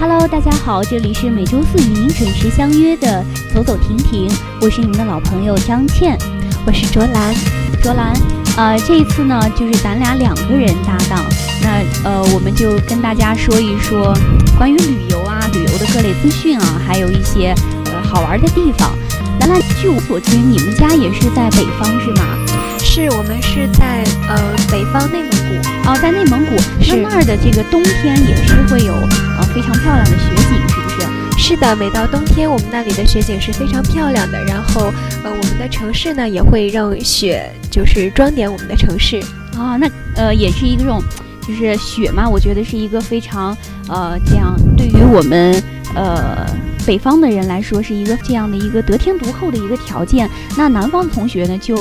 [0.00, 3.22] Hello，大家好，这里是每周四与您准时相约的
[3.54, 4.30] 走走停停，
[4.62, 6.16] 我是您的老朋友张倩，
[6.64, 7.34] 我是卓兰，
[7.82, 8.14] 卓兰，
[8.56, 11.22] 呃，这一次呢，就是咱俩两个人搭档，
[11.60, 14.16] 那呃，我们就跟大家说一说
[14.56, 17.54] 关于旅游啊，旅游的各类资讯啊，还有一些
[17.92, 18.96] 呃好玩的地方。
[19.40, 22.36] 兰兰，据我所知，你们家也是在北方是吗？
[22.78, 26.56] 是我们是在呃北方内蒙古哦，在内蒙古，
[26.88, 31.06] 那那儿的这个冬天也是会有呃非常漂亮的雪景，是不是？
[31.38, 34.44] 是的，每到冬天，我们那里的雪景是非常漂亮的。
[34.44, 34.92] 然后
[35.24, 39.20] 呃，我们的城市呢也会让雪就是装点我们的城市
[39.56, 39.76] 啊。
[39.76, 41.02] 那呃也是一种
[41.46, 43.56] 就是雪嘛，我觉得是一个非常
[43.88, 45.62] 呃这样对于我们
[45.94, 46.46] 呃。
[46.90, 51.78] 北方的人来说是一个这样的一个得天独厚的一个条件，那南方的同学呢，就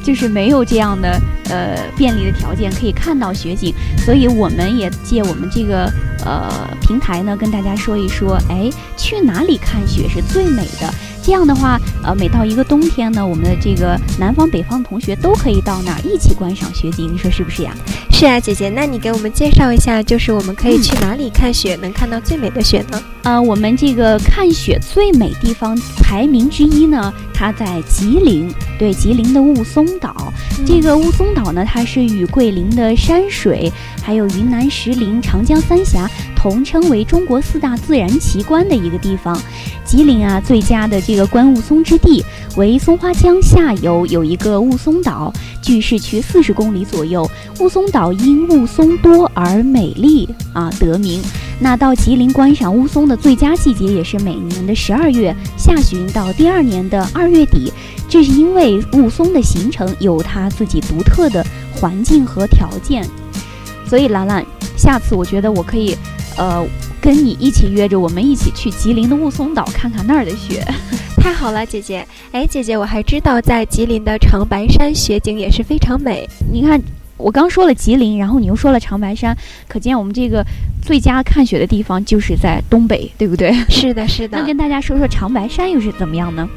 [0.00, 1.20] 就是没有这样的
[1.50, 3.74] 呃便利的条件可以看到雪景，
[4.04, 5.92] 所以我们也借我们这个
[6.24, 6.48] 呃
[6.80, 10.88] 平台呢，跟大家说一说，哎，去哪里看雪是最美的。
[11.26, 17.74] 这样的话，呃，每到一个冬天呢，我们的这个南方、北方的同学都可以到那儿一起观赏雪景，你说是不是呀？
[18.12, 23.02] 是啊，姐姐，那你给我们介绍一下，就是我们可以去哪里看雪，能看到最美的雪呢？
[23.24, 30.32] 呃，我们这个看雪最美地方排名之一呢，它在吉林，对，吉林的雾凇岛。
[30.64, 39.36] 这个雾凇岛呢，它是与桂林的山水，还有云南石林、长江三峡同称为中国四大自然奇观的一个地方。
[39.84, 42.22] 吉林啊，最佳的这个观雾凇之地
[42.56, 47.28] 为松花江下游有一个雾凇岛，距市区四十公里左右。
[47.60, 51.22] 雾凇岛因雾凇多而美丽啊得名。
[51.58, 57.72] 那到吉林观赏雾凇的最佳季节也是每年的十二月下旬到第二年的二月底，
[58.08, 63.06] 这是因为雾凇的形成有它自己独特的环境和条件。
[63.88, 64.44] 所以兰兰，
[64.76, 65.96] 下次我觉得我可以，
[66.36, 66.66] 呃。
[66.98, 70.66] 跟你一起约着，我们一起去吉林的雾凇岛看看那儿的雪，
[71.22, 72.04] 太好了，姐姐。
[72.32, 76.28] 哎，姐姐，我还知道在吉林的长白山雪景也是非常美。
[76.52, 76.82] 你看，
[77.16, 79.36] 我刚说了吉林，然后你又说了长白山，
[79.68, 80.44] 可见我们这个
[80.82, 83.52] 最佳看雪的地方就是在东北，对不对？
[83.68, 84.36] 是的，是的。
[84.36, 86.48] 那跟大家说说长白山又是怎么样呢？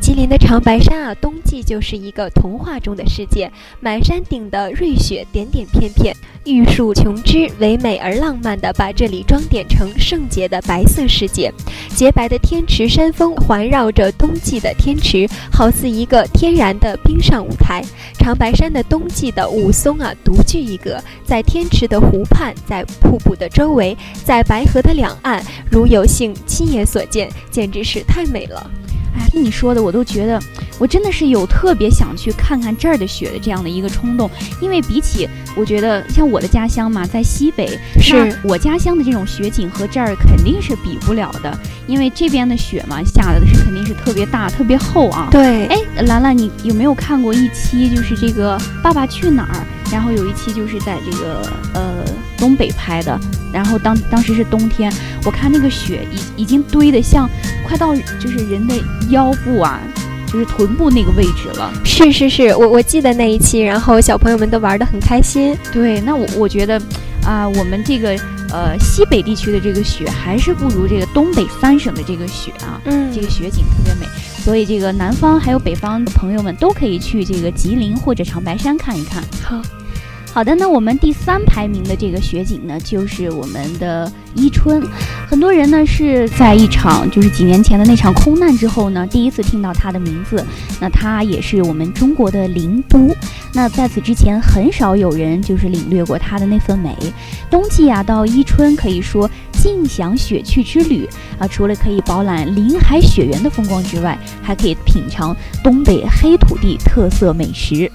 [0.00, 3.50] 吉林的长白山啊，冬季就是一个童话中的世界，
[3.80, 11.52] 满山顶的瑞雪点点片片，玉树琼枝，唯美而浪漫的把这里装点成圣洁的白色世界。
[11.94, 17.84] 洁白的天池山峰环绕着冬季的天池，好似一个天然的冰上舞台。
[18.18, 28.70] 长白山的冬季的雾凇啊，独具一格，在天池的湖畔，在瀑布的周围，在白河的两岸，如有幸亲眼所见，简直是太美了。
[29.18, 30.40] 哎，听你说的，我都觉得
[30.78, 34.30] 我真的是有特别想去看看这儿的雪的这样的一个冲动。
[34.60, 41.58] 因为比起我觉得像我的家乡嘛，在西北，是我家乡的这种雪景和这儿肯定是比不了的。
[41.86, 45.28] 因为这边的雪嘛，下的是肯定是特别大、特别厚啊。
[45.30, 49.66] 对，哎，兰兰，你有没有看过一期就是这个《爸爸去哪儿》？
[49.92, 52.04] 然后有一期就是在这个呃
[52.36, 53.18] 东北拍的，
[53.50, 54.92] 然后当当时是冬天，
[55.24, 56.06] 我看那个雪
[56.36, 57.26] 已已经堆得像
[57.68, 58.74] 快到就是人的
[59.10, 59.78] 腰部啊，
[60.26, 61.70] 就是臀部那个位置了。
[61.84, 65.54] 是是是，我我记得那一期，然后小朋友们都玩得很开心。
[65.70, 66.80] 对，那我我觉得
[67.22, 68.16] 啊，我们这个
[68.50, 74.06] 呃西北地区的这个雪还是不如这个东北三省的这个雪啊，嗯，这个雪景特别美。
[74.42, 79.22] 所以这个南方还有北方的朋友们都可以去这个吉林或者长白山看一看。
[79.44, 79.60] 好。
[80.32, 84.80] 好的，那我们第三排名的这个雪景呢，就是我们的伊春。
[85.28, 90.44] 很多人呢是在一场就是几年前的那场空难之后呢，第一次听到它的名字。
[90.80, 93.12] 那它也是我们中国的灵都。
[93.52, 96.94] 那在此之前，很少有人就是领略过它的那份美。
[97.50, 101.08] 冬季啊，到伊春可以说尽享雪趣之旅
[101.38, 107.90] 啊，除了可以饱览林海雪原的风光之外，还可以品尝东北黑土地特色美食。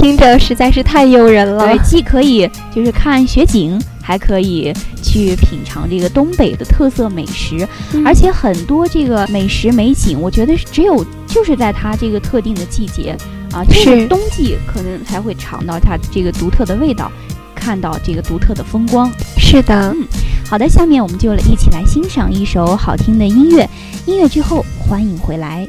[0.00, 7.68] 听着实在是太诱人了，对，既可以就是看雪景，还可以去品尝这个东北的特色美食，
[8.02, 13.14] 而且很多这个美食美景，我觉得只有就是在它这个特定的季节
[13.52, 17.12] 啊，就是冬季可能才会尝到它这个独特的味道，
[17.54, 19.12] 看到这个独特的风光。
[19.36, 20.06] 是的，嗯，
[20.48, 23.68] 好的，下面我们就一起来欣赏一首好听的音乐，
[24.06, 25.68] 音乐之后欢迎回来。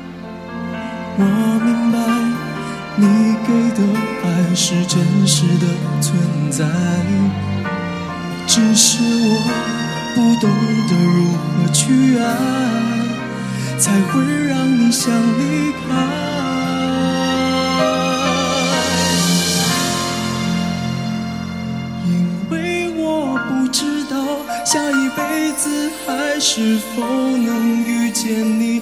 [1.17, 1.23] 我
[1.63, 1.97] 明白。
[2.97, 3.05] 你
[3.47, 3.79] 给的
[4.23, 5.65] 爱是真实的
[6.01, 6.13] 存
[6.51, 6.65] 在，
[8.45, 9.29] 只是我
[10.13, 10.51] 不懂
[10.87, 12.21] 得如何去爱，
[13.79, 15.81] 才会让你想离开。
[22.05, 22.09] 因
[22.51, 22.53] 为
[22.97, 24.13] 我不知道
[24.65, 28.81] 下一辈子还是否能遇见你，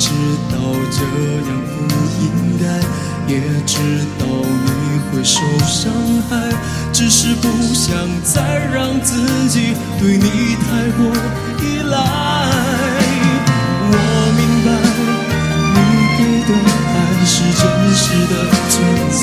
[0.00, 0.08] 知
[0.50, 0.56] 道
[0.90, 0.98] 这
[1.46, 1.76] 样不
[2.24, 2.24] 应
[2.58, 2.64] 该，
[3.28, 3.32] 也
[3.66, 3.76] 知
[4.18, 4.24] 道
[4.64, 4.66] 你
[5.12, 5.92] 会受伤
[6.30, 6.32] 害，
[6.90, 7.94] 只是不想
[8.24, 9.12] 再让自
[9.50, 11.00] 己对你太过
[11.62, 11.94] 依赖。
[13.92, 13.94] 我
[14.38, 14.68] 明白，
[15.74, 15.78] 你
[16.16, 16.18] 给
[16.48, 17.62] 的爱是真
[17.94, 18.34] 实的
[18.70, 18.72] 存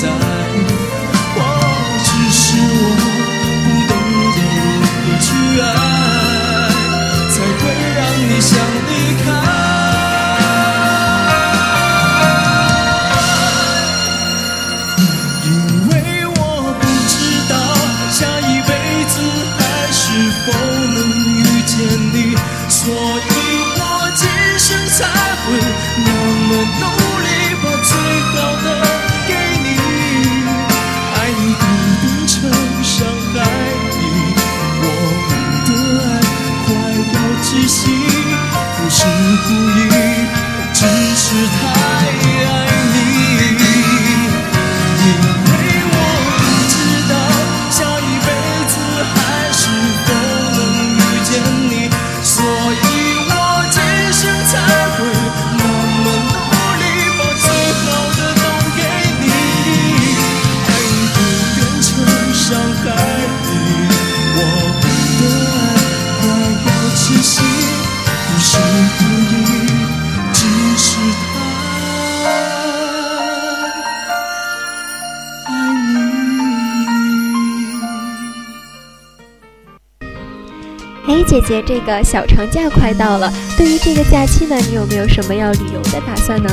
[81.40, 86.50] 姐姐，这个小长假快到了，对于这个假期呢，你有没有什么要旅游的打算呢？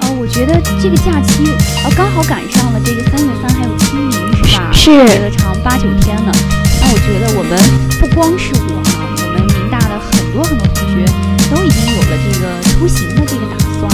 [0.00, 1.48] 呃，我觉得这个假期
[1.82, 4.12] 呃刚好赶上了这个三月三还有清明
[4.44, 4.70] 是吧？
[4.72, 6.32] 是特别的长八九天呢。
[6.80, 7.58] 那我觉得我们
[7.98, 11.04] 不光是我啊，我们民大的很多很多同学
[11.48, 13.88] 都已经有了这个出行的这个打算。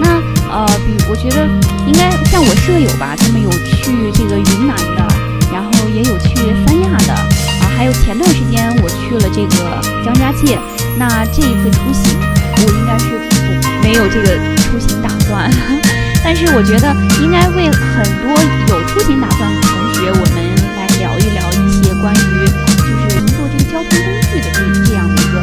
[0.00, 0.20] 那
[0.50, 1.46] 呃，比我觉得
[1.86, 5.06] 应该像我舍友吧，他们有去这个云南的，
[5.52, 6.34] 然后也有去
[6.66, 10.58] 三亚的啊，还有前段时间我去了这个张家界。
[10.98, 12.18] 那这一次出行，
[12.58, 13.54] 我应该是不
[13.86, 14.34] 没有这个
[14.66, 15.48] 出行打算，
[16.24, 16.90] 但是我觉得
[17.22, 18.34] 应该为很多
[18.66, 20.42] 有出行打算的同学，我们
[20.74, 22.50] 来聊一聊一些关于
[22.82, 25.38] 就是乘坐这个交通工具的这这样的一个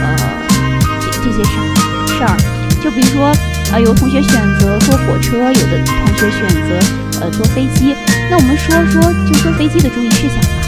[0.00, 0.16] 呃
[1.04, 1.52] 这这些事
[2.16, 2.34] 事儿。
[2.82, 3.30] 就比如说，
[3.72, 6.80] 呃，有同学选择坐火车，有的同学选择
[7.20, 7.94] 呃坐飞机。
[8.30, 10.63] 那我们说说就坐飞机的注意事项吧。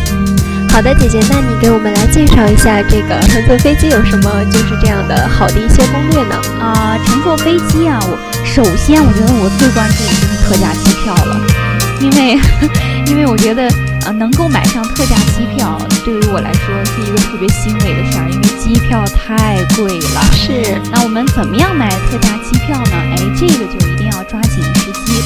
[0.77, 6.37] 好的，姐姐，那你给我们来介绍一下这个乘坐飞机有什么就是这样的好的一些攻略呢？
[6.61, 11.41] 啊、乘坐飞机啊，我首先我觉得我最关注的就是特价机票了，
[11.99, 12.39] 因为
[13.09, 13.67] 因为我觉得
[14.05, 20.21] 呃能够买上特价机票，对于我来说是一个特别欣慰的事儿，因为机票太贵了。
[20.35, 22.93] 是，那我们怎么样买特价机票呢？
[22.93, 25.25] 哎，这个就一定要抓紧时机。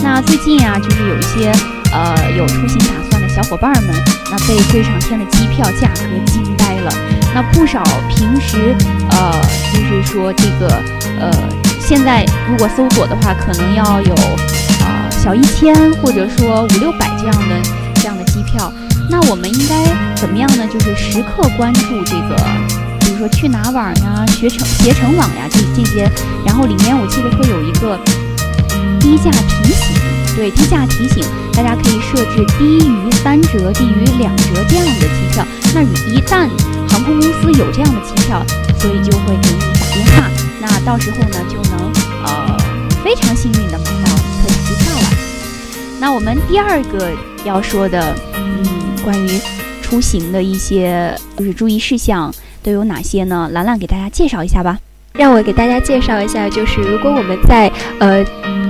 [0.00, 1.50] 那最近啊，就是有一些
[1.90, 3.94] 呃有出行打算的小伙伴们，
[4.30, 6.92] 那被贵上天的机票价格惊呆了。
[7.34, 8.76] 那不少平时
[9.10, 9.32] 呃
[9.72, 10.68] 就是说这个
[11.18, 11.30] 呃
[11.80, 14.14] 现在如果搜索的话，可能要有
[14.80, 17.60] 呃小一千或者说五六百这样的
[17.94, 18.70] 这样的机票。
[19.08, 19.74] 那我们应该
[20.14, 20.66] 怎么样呢？
[20.72, 22.36] 就是时刻关注这个，
[23.00, 26.10] 比如说去哪网呀、携程携程网呀这这些，
[26.46, 27.98] 然后里面我记得会有一个
[29.00, 29.96] 低价提醒，
[30.34, 35.46] 对低价提醒，大家可以设置低于三折、低于两折这样的机票。
[35.74, 36.48] 那一旦
[36.88, 38.44] 航空公司有这样的机票，
[38.78, 41.92] 所以就会给你打电话，那到时候呢就能
[42.24, 42.56] 呃
[43.04, 45.16] 非常幸运的买到特价机票了。
[46.00, 47.10] 那我们第二个
[47.44, 48.66] 要说的，嗯，
[49.02, 49.40] 关于
[49.80, 53.48] 出行的一些就是注意事项都有哪些呢？
[53.52, 54.78] 兰兰给大家介绍一下吧。
[55.14, 58.24] 让我给大家介绍一下，就是如果我们在呃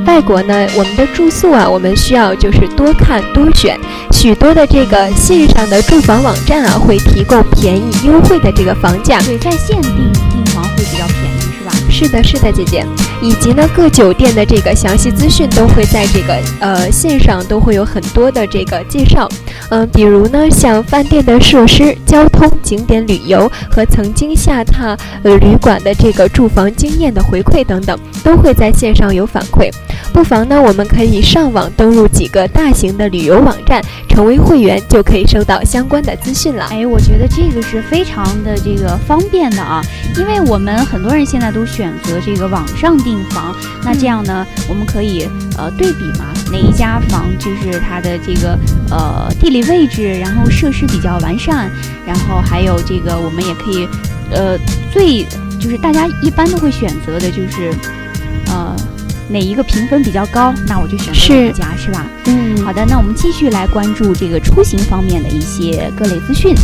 [0.06, 3.78] 外国呢，我们的住宿啊，我们需要就是多看多选，
[4.10, 9.20] 许多的这个线上的住房网站啊，会提供便宜优惠的这个房价。
[9.22, 11.72] 对，在线订订房会比较便宜，是吧？
[11.88, 12.84] 是的，是的，姐姐。
[13.22, 19.28] 以及呢，各酒店的这个详细资讯都会在这个呃线上都会有很多的这个介绍，
[19.70, 29.70] 嗯，比如呢，像饭店的设施、交通、景点旅游和曾经下榻呃旅馆的这个住房经验的回馈等等，都会在线上有反馈。
[30.12, 36.66] 不妨呢，我们可以上网登录几个大型的旅游网站，成为会员就可以收到相关的资讯了。
[36.70, 39.80] 哎，我觉得这个是非常的这个方便的啊，
[40.18, 43.12] 因为我们很多人现在都选择这个网上订。
[43.12, 43.54] 订房，
[43.84, 45.28] 那这样呢，我们可以
[45.58, 48.58] 呃对比嘛，哪一家房就是它的这个
[48.90, 51.70] 呃地理位置，然后设施比较完善，
[52.06, 53.86] 然后还有这个我们也可以
[54.30, 54.56] 呃
[54.90, 55.24] 最
[55.60, 57.70] 就是大家一般都会选择的就是
[58.46, 58.74] 呃
[59.32, 62.06] 哪一个评分比较高，那我就选择哪一家是吧？
[62.26, 66.54] 嗯，好的，那我们继续来关注这个出行方面的一些各类资讯。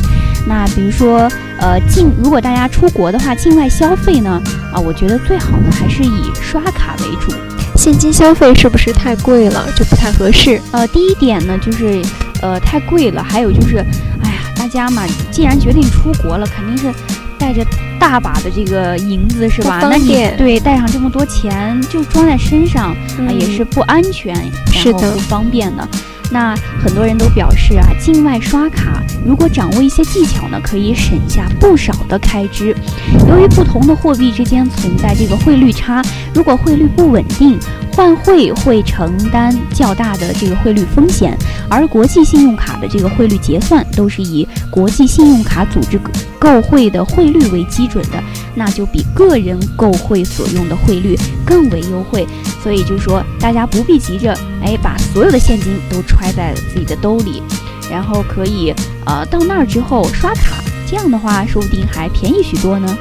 [0.46, 4.40] 那比如说，呃，境如果大家出国的话，境外消费呢，
[4.72, 7.32] 啊，我觉得最好呢还是以刷卡为主，
[7.76, 10.60] 现金消费是不是太贵了，就不太合适？
[10.72, 12.02] 呃，第一点呢就是，
[12.42, 13.78] 呃，太贵了，还有就是，
[14.22, 16.92] 哎呀，大家嘛，既然决定出国了，肯定是
[17.38, 17.64] 带着
[17.98, 19.80] 大把的这个银子是吧？
[19.82, 24.34] 那你对带上这么多钱就装在身上啊，也是不安全，
[24.72, 25.86] 是的，不方便的。
[26.30, 32.76] 那很多人都表示啊，境外刷卡如果掌握一些技巧呢，可以省下不少的开支。
[33.28, 36.02] 由于不同的货币之间存在这个汇率差，
[36.34, 37.58] 如果汇率不稳定，
[37.98, 41.36] 换汇会承担较大的这个汇率风险。
[41.68, 46.00] 而国际信用卡的这个汇率结算都是以国际信用卡组织
[46.38, 48.22] 购汇的汇率为基准的，
[48.54, 52.24] 那就比个人购汇所用的汇率更为优惠。
[52.62, 57.42] 所以就说大家不必急着哎把所有的现金都揣在自己的兜里，
[57.90, 58.72] 然后可以
[59.06, 62.96] 呃到那儿之后刷卡，这样的话说不定还便宜许多呢。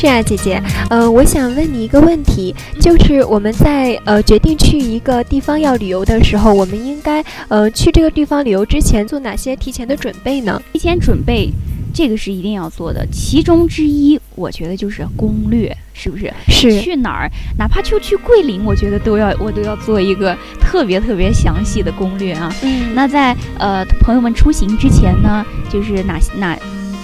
[0.00, 10.58] 是啊，姐姐，呃，我想问你一个问题，就是我们在呃决定去一个地方要旅游的时候，我们应该呃去这个地方旅游之前做哪些提前的准备呢？
[10.72, 11.50] 提前准备。
[11.92, 16.32] 这个是一定要做的，其中之一，我觉得就是攻略，是不是？
[16.48, 22.50] 是去哪儿，哪怕就去桂林，我觉得都要，我都要做一个特别特别详细的攻略啊。
[22.62, 26.56] 嗯，那在呃朋友们出行之前呢，就是哪哪，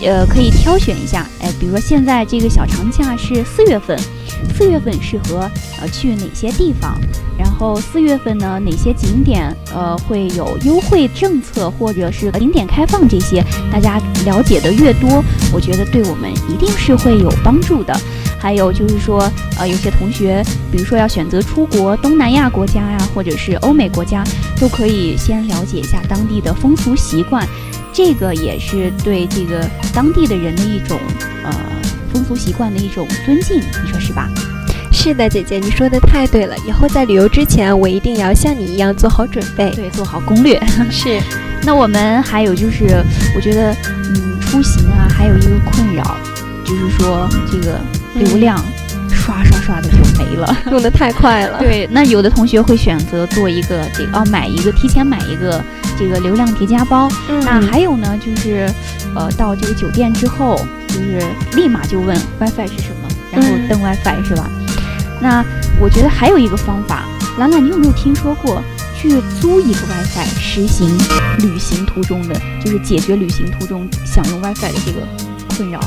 [0.02, 3.98] 呃可以挑选一下，哎，比如说现在这个小长假是四月份。
[4.54, 5.50] 四月份适合
[5.80, 6.98] 呃去哪些地方？
[7.38, 13.42] 然后四月份呢，哪些景点呃会有优惠政策，或者是景点开放这些？
[13.72, 17.98] 大家了解的越多，我觉得对我们一定是会有帮助的。
[18.38, 24.22] 还有就是说，呃，有些同学，比如说要选择出国东南亚国家呀，或者是欧美国家，
[24.60, 27.46] 都可以先了解一下当地的风俗习惯，
[27.96, 31.00] 这个也是对这个当地的人的一种
[31.42, 31.50] 呃。
[32.12, 34.26] 风俗习惯的一种尊敬，你说是吧？
[34.90, 36.56] 是的，姐姐，你说的太对了。
[36.66, 40.58] 以后在旅游之前，我一定要像你一样做好准备，对，做好攻略。
[40.90, 41.20] 是。
[41.62, 43.70] 那我们还有就是，我觉得，
[44.14, 46.16] 嗯，出行啊，还有一个困扰，
[46.64, 47.78] 就是说这个
[48.14, 48.58] 流量
[49.10, 51.58] 刷刷刷的就没了， 用的太快了。
[51.58, 55.62] 对，那有的同学会选择做一个这个哦，买一个提前买一个
[55.98, 57.08] 这个流量叠加包。
[57.42, 58.68] 那还有呢，就是
[59.14, 60.58] 呃，到这个酒店之后。
[60.88, 61.20] 就是
[61.54, 64.48] 立马就问 WiFi 是什么，然后登 WiFi 是吧？
[65.20, 65.44] 那
[65.78, 67.04] 我觉得还有一个方法，
[67.38, 68.62] 兰兰，你有没有听说过
[68.94, 70.88] 去租一个 WiFi，实行
[71.40, 75.00] 旅行途中的，就是解决旅行途中想用 WiFi 的这个
[75.54, 75.80] 困扰？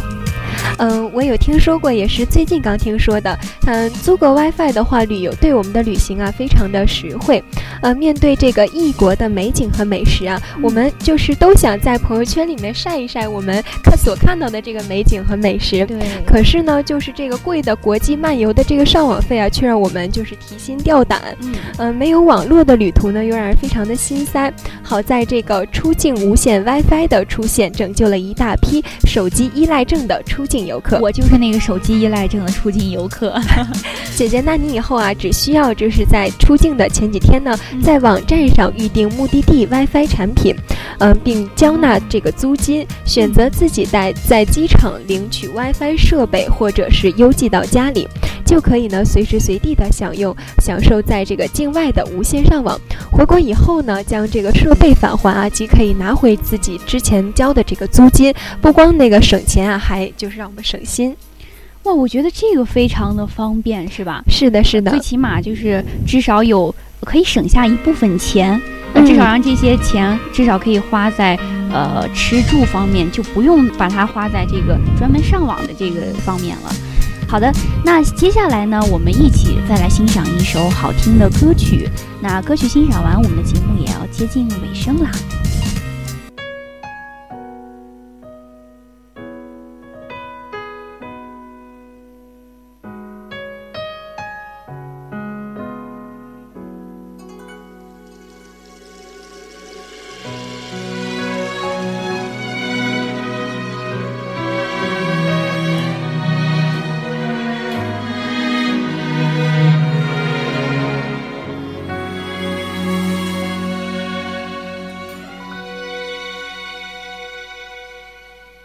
[0.77, 3.37] 嗯，我有听说过，也是最近刚听说的。
[3.65, 7.43] 嗯，租个 WiFi 的话，旅游对我们的旅行啊非常的实惠。
[7.81, 15.85] 呃，面对这个异国的美景和美食啊，我们就是都想在朋友圈里面晒一晒我们看所看到的这个美景和美食。
[15.85, 15.97] 对。
[16.25, 21.21] 可是呢，就是这个贵的国际漫游的这个上网费啊，却让我们就是提心吊胆。
[21.41, 21.53] 嗯。
[21.77, 24.51] 呃，没有网络的旅途呢，又让人非常的心塞。
[24.81, 30.99] 好在这个出境无线 WiFi 的出现，拯救了一大批手机依赖症的出境游客。
[30.99, 33.39] 我就是那个手机依赖症的出境游客。
[34.17, 40.53] 姐姐，那你以后啊，只需要就是在出境的前几天呢，在网站上预定目的地 WiFi 产品，
[40.97, 48.07] 嗯，并交纳这个租金，选择自己带在机场领取 WiFi 设备，或者是邮寄到家里，
[48.49, 52.75] 就可以呢随时随地的享用享受在这个境外的无线上网。
[53.11, 61.15] 回国以后呢，将这个设备返还啊，即可以拿回自己之前交的这个租金，不光那个省钱啊，还就是让我们省心。
[61.83, 64.23] 哇，我觉得这个非常的方便，是吧？
[64.27, 64.89] 是的，是的。
[64.89, 68.59] 最起码就是至少有可以省下一部分钱，
[68.95, 71.37] 那至少让这些钱至少可以花在
[71.71, 76.73] 呃吃住方面，就不用把它花在这个专门上网的这个方面了。
[77.29, 77.53] 好的，
[77.85, 81.87] 那接下来呢，我们一起再来欣赏一首好听的歌曲。
[82.19, 85.11] 那歌曲欣赏完，我们的节目也要接近尾声啦。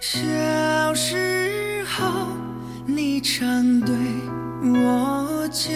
[0.06, 2.26] 小时候
[2.84, 3.96] 你常对
[4.62, 5.72] 我讲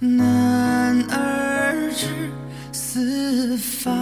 [0.00, 2.08] 男儿志
[2.72, 3.94] 四方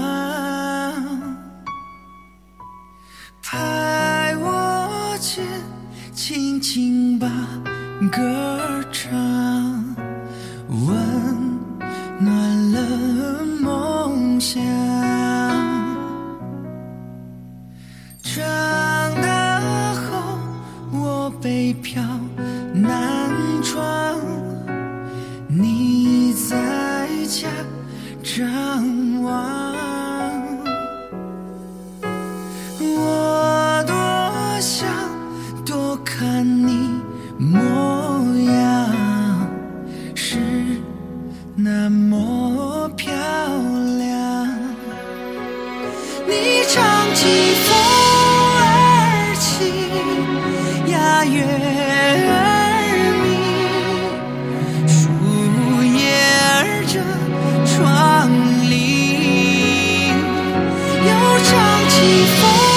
[61.05, 62.71] 又想起风。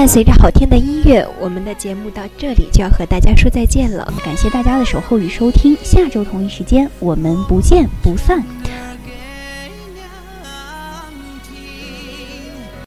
[0.00, 4.10] 伴随着好听的音乐，我们的节目到这里就要和大家说再见了。
[4.24, 8.42] 感谢大家的守候与收听，下周同一时间我们不见不散。